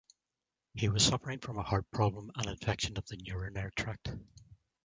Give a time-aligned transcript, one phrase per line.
[0.73, 4.09] He was suffering from a heart problem and infection of the urinary tract.